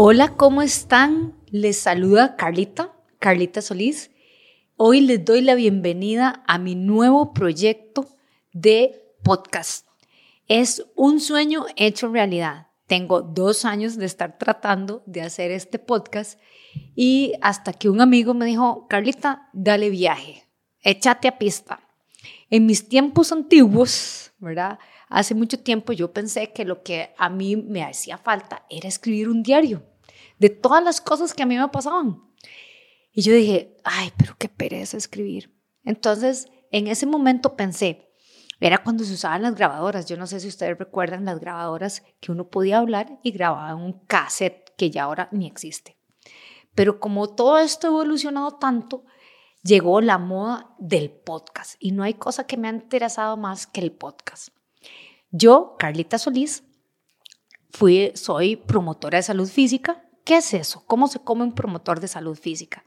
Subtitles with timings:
[0.00, 1.34] Hola, ¿cómo están?
[1.50, 4.12] Les saluda Carlita, Carlita Solís.
[4.76, 8.06] Hoy les doy la bienvenida a mi nuevo proyecto
[8.52, 9.88] de podcast.
[10.46, 12.68] Es un sueño hecho realidad.
[12.86, 16.38] Tengo dos años de estar tratando de hacer este podcast
[16.94, 20.46] y hasta que un amigo me dijo, Carlita, dale viaje,
[20.80, 21.80] échate a pista.
[22.50, 24.78] En mis tiempos antiguos, ¿verdad?
[25.08, 29.28] Hace mucho tiempo yo pensé que lo que a mí me hacía falta era escribir
[29.28, 29.82] un diario
[30.38, 32.22] de todas las cosas que a mí me pasaban.
[33.12, 35.52] Y yo dije, ay, pero qué pereza escribir.
[35.84, 38.08] Entonces, en ese momento pensé,
[38.60, 40.06] era cuando se usaban las grabadoras.
[40.06, 43.78] Yo no sé si ustedes recuerdan las grabadoras que uno podía hablar y grababa en
[43.78, 45.96] un cassette que ya ahora ni existe.
[46.74, 49.04] Pero como todo esto ha evolucionado tanto,
[49.62, 53.80] llegó la moda del podcast y no hay cosa que me ha interesado más que
[53.80, 54.48] el podcast.
[55.30, 56.64] Yo, Carlita Solís,
[57.70, 60.02] fui, soy promotora de salud física.
[60.24, 60.84] ¿Qué es eso?
[60.86, 62.84] ¿Cómo se come un promotor de salud física?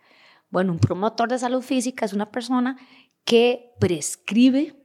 [0.50, 2.78] Bueno, un promotor de salud física es una persona
[3.26, 4.76] que prescribe,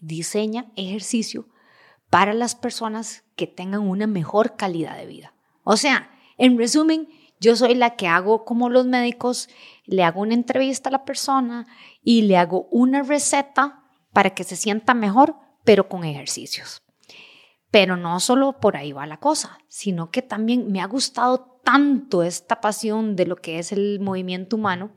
[0.00, 1.48] diseña ejercicio
[2.10, 5.34] para las personas que tengan una mejor calidad de vida.
[5.64, 7.08] O sea, en resumen,
[7.40, 9.48] yo soy la que hago como los médicos,
[9.84, 11.66] le hago una entrevista a la persona
[12.02, 16.82] y le hago una receta para que se sienta mejor, pero con ejercicios.
[17.70, 22.22] Pero no solo por ahí va la cosa, sino que también me ha gustado tanto
[22.22, 24.92] esta pasión de lo que es el movimiento humano,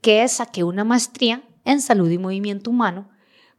[0.00, 3.10] que saqué una maestría en salud y movimiento humano.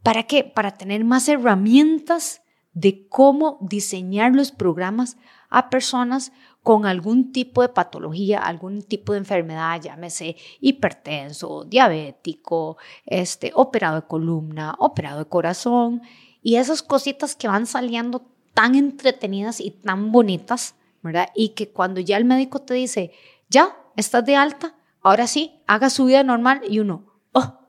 [0.03, 0.43] ¿Para qué?
[0.43, 5.17] Para tener más herramientas de cómo diseñar los programas
[5.49, 6.31] a personas
[6.61, 14.07] con algún tipo de patología, algún tipo de enfermedad, llámese hipertenso, diabético, este, operado de
[14.07, 16.01] columna, operado de corazón,
[16.41, 21.29] y esas cositas que van saliendo tan entretenidas y tan bonitas, ¿verdad?
[21.35, 23.11] Y que cuando ya el médico te dice,
[23.49, 27.59] ya, estás de alta, ahora sí, haga su vida normal y uno, oh,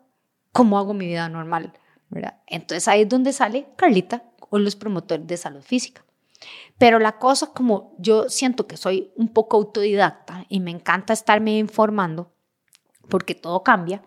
[0.52, 1.74] ¿cómo hago mi vida normal?
[2.08, 2.38] ¿verdad?
[2.46, 6.04] Entonces ahí es donde sale Carlita o los promotores de salud física.
[6.78, 11.58] Pero la cosa, como yo siento que soy un poco autodidacta y me encanta estarme
[11.58, 12.32] informando,
[13.08, 14.02] porque todo cambia,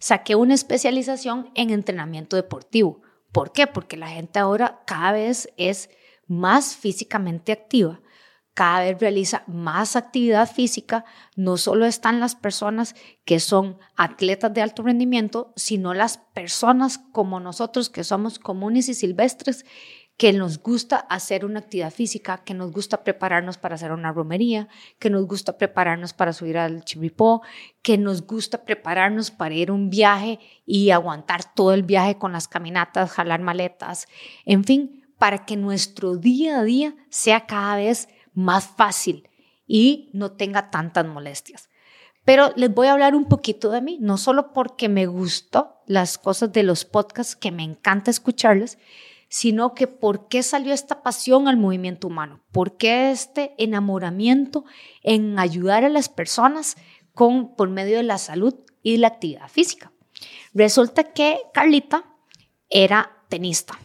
[0.00, 3.02] saqué una especialización en entrenamiento deportivo.
[3.32, 3.66] ¿Por qué?
[3.66, 5.90] Porque la gente ahora cada vez es
[6.26, 8.00] más físicamente activa,
[8.54, 11.04] cada vez realiza más actividad física,
[11.34, 17.40] no solo están las personas que son atletas de alto rendimiento, sino las personas como
[17.40, 19.66] nosotros que somos comunes y silvestres,
[20.16, 24.68] que nos gusta hacer una actividad física, que nos gusta prepararnos para hacer una romería,
[25.00, 27.42] que nos gusta prepararnos para subir al chiripó,
[27.82, 32.46] que nos gusta prepararnos para ir un viaje y aguantar todo el viaje con las
[32.46, 34.06] caminatas, jalar maletas,
[34.44, 39.28] en fin, para que nuestro día a día sea cada vez más fácil
[39.66, 41.68] y no tenga tantas molestias.
[42.24, 46.16] Pero les voy a hablar un poquito de mí, no solo porque me gustó las
[46.16, 48.78] cosas de los podcasts, que me encanta escucharles,
[49.28, 54.64] sino que por qué salió esta pasión al movimiento humano, por qué este enamoramiento
[55.02, 56.76] en ayudar a las personas
[57.12, 59.92] con, por medio de la salud y la actividad física.
[60.54, 62.04] Resulta que Carlita
[62.70, 63.78] era tenista.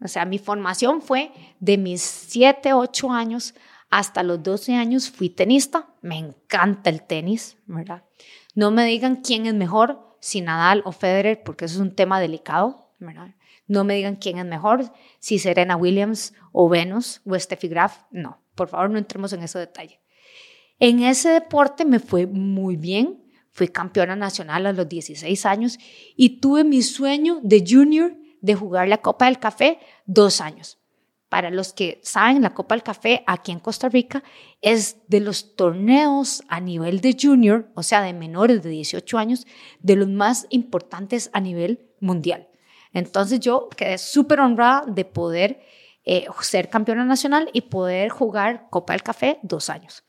[0.00, 3.54] O sea, mi formación fue de mis 7, 8 años
[3.90, 5.88] hasta los 12 años fui tenista.
[6.02, 8.04] Me encanta el tenis, ¿verdad?
[8.54, 12.20] No me digan quién es mejor, si Nadal o Federer, porque eso es un tema
[12.20, 13.34] delicado, ¿verdad?
[13.66, 17.98] No me digan quién es mejor, si Serena Williams o Venus o Steffi Graf.
[18.10, 20.00] No, por favor, no entremos en ese detalle.
[20.78, 23.22] En ese deporte me fue muy bien.
[23.50, 25.78] Fui campeona nacional a los 16 años
[26.14, 28.14] y tuve mi sueño de junior
[28.46, 30.78] de jugar la Copa del Café dos años.
[31.28, 34.22] Para los que saben, la Copa del Café aquí en Costa Rica
[34.62, 39.46] es de los torneos a nivel de junior, o sea, de menores de 18 años,
[39.80, 42.48] de los más importantes a nivel mundial.
[42.92, 45.60] Entonces yo quedé súper honrada de poder
[46.04, 50.04] eh, ser campeona nacional y poder jugar Copa del Café dos años.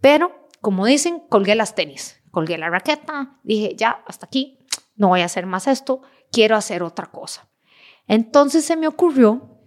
[0.00, 4.58] Pero, como dicen, colgué las tenis, colgué la raqueta, dije, ya, hasta aquí,
[4.96, 6.02] no voy a hacer más esto,
[6.32, 7.48] quiero hacer otra cosa.
[8.06, 9.60] Entonces se me ocurrió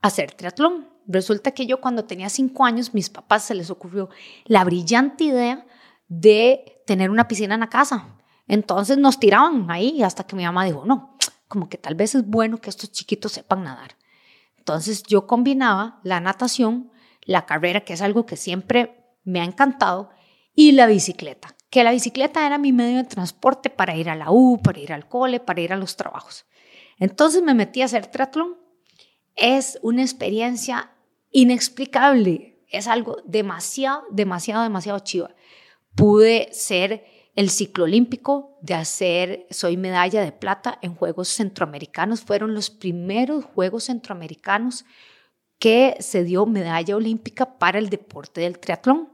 [0.00, 0.88] hacer triatlón.
[1.06, 4.08] Resulta que yo cuando tenía cinco años, mis papás se les ocurrió
[4.44, 5.66] la brillante idea
[6.08, 8.16] de tener una piscina en la casa.
[8.46, 11.16] Entonces nos tiraban ahí hasta que mi mamá dijo, no,
[11.48, 13.96] como que tal vez es bueno que estos chiquitos sepan nadar.
[14.58, 16.90] Entonces yo combinaba la natación,
[17.22, 20.10] la carrera, que es algo que siempre me ha encantado,
[20.54, 24.30] y la bicicleta, que la bicicleta era mi medio de transporte para ir a la
[24.30, 26.46] U, para ir al cole, para ir a los trabajos.
[27.00, 28.56] Entonces me metí a hacer triatlón.
[29.34, 30.92] Es una experiencia
[31.32, 32.46] inexplicable.
[32.68, 35.34] es algo demasiado, demasiado, demasiado chiva.
[35.96, 37.04] Pude ser
[37.34, 42.20] el ciclo olímpico, de hacer, soy medalla de plata en Juegos Centroamericanos.
[42.20, 44.84] Fueron los primeros Juegos Centroamericanos
[45.58, 49.08] que se dio medalla olímpica para el deporte del triatlón.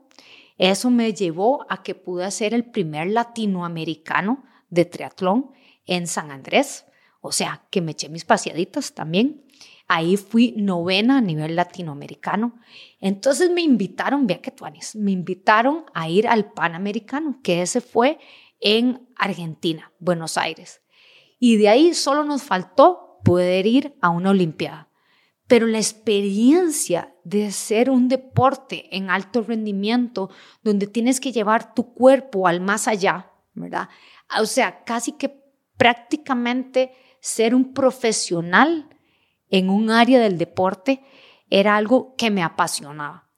[0.59, 5.53] Eso me llevó a que pude ser el primer latinoamericano de triatlón
[5.87, 6.87] en San Andrés,
[7.27, 9.45] o sea, que me eché mis paseaditas también.
[9.89, 12.59] Ahí fui novena a nivel latinoamericano.
[13.01, 18.19] Entonces me invitaron, vea que tuanes, me invitaron a ir al Panamericano, que ese fue
[18.61, 20.83] en Argentina, Buenos Aires.
[21.39, 24.89] Y de ahí solo nos faltó poder ir a una Olimpiada.
[25.47, 30.31] Pero la experiencia de ser un deporte en alto rendimiento,
[30.63, 33.89] donde tienes que llevar tu cuerpo al más allá, ¿verdad?
[34.41, 35.41] O sea, casi que
[35.77, 36.93] prácticamente
[37.27, 38.89] ser un profesional
[39.51, 41.03] en un área del deporte
[41.51, 43.29] era algo que me apasionaba.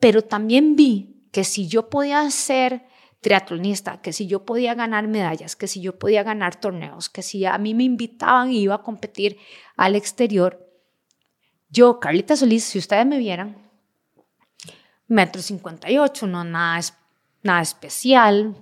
[0.00, 2.86] Pero también vi que si yo podía ser
[3.20, 7.44] triatlonista, que si yo podía ganar medallas, que si yo podía ganar torneos, que si
[7.44, 9.38] a mí me invitaban y iba a competir
[9.76, 10.68] al exterior,
[11.70, 13.70] yo, Carlita Solís, si ustedes me vieran,
[15.06, 16.80] metro 58, no nada,
[17.44, 18.56] nada especial,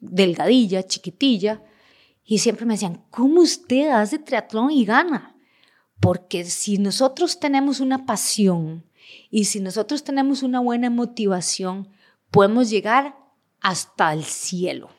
[0.00, 1.62] delgadilla, chiquitilla,
[2.24, 5.36] y siempre me decían, ¿cómo usted hace triatlón y gana?
[6.00, 8.86] Porque si nosotros tenemos una pasión
[9.30, 11.88] y si nosotros tenemos una buena motivación,
[12.30, 13.16] podemos llegar
[13.60, 14.90] hasta el cielo.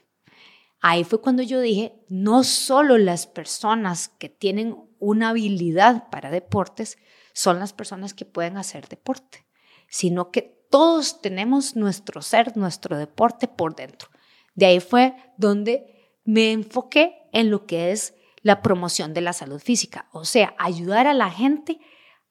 [0.82, 6.98] Ahí fue cuando yo dije, no solo las personas que tienen una habilidad para deportes
[7.34, 9.46] son las personas que pueden hacer deporte,
[9.88, 14.10] sino que todos tenemos nuestro ser, nuestro deporte por dentro.
[14.56, 15.91] De ahí fue donde
[16.24, 21.08] me enfoqué en lo que es la promoción de la salud física, o sea, ayudar
[21.08, 21.80] a la gente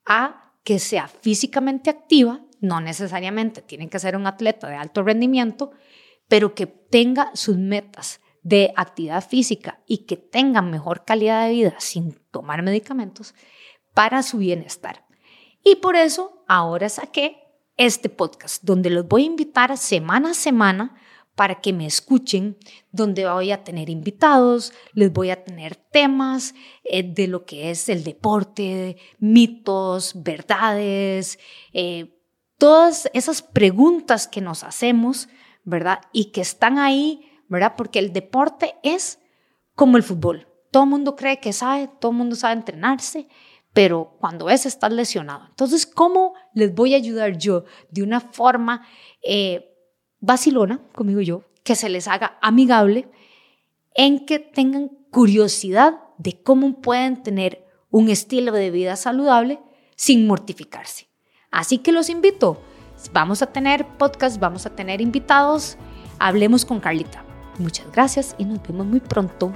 [0.04, 5.70] a que sea físicamente activa, no necesariamente tienen que ser un atleta de alto rendimiento,
[6.28, 11.74] pero que tenga sus metas de actividad física y que tenga mejor calidad de vida
[11.78, 13.34] sin tomar medicamentos
[13.94, 15.06] para su bienestar.
[15.62, 17.36] Y por eso ahora saqué
[17.76, 20.96] este podcast donde los voy a invitar semana a semana
[21.40, 22.58] para que me escuchen,
[22.92, 26.54] donde voy a tener invitados, les voy a tener temas
[26.84, 31.38] eh, de lo que es el deporte, mitos, verdades,
[31.72, 32.14] eh,
[32.58, 35.30] todas esas preguntas que nos hacemos,
[35.64, 36.02] ¿verdad?
[36.12, 37.72] Y que están ahí, ¿verdad?
[37.74, 39.18] Porque el deporte es
[39.74, 40.46] como el fútbol.
[40.70, 43.28] Todo el mundo cree que sabe, todo el mundo sabe entrenarse,
[43.72, 45.46] pero cuando es, estás lesionado.
[45.48, 48.86] Entonces, ¿cómo les voy a ayudar yo de una forma
[49.22, 49.69] eh,
[50.20, 53.08] vacilona, conmigo yo, que se les haga amigable,
[53.94, 59.60] en que tengan curiosidad de cómo pueden tener un estilo de vida saludable
[59.96, 61.08] sin mortificarse.
[61.50, 62.62] Así que los invito.
[63.12, 65.76] Vamos a tener podcast, vamos a tener invitados.
[66.18, 67.24] Hablemos con Carlita.
[67.58, 69.52] Muchas gracias y nos vemos muy pronto.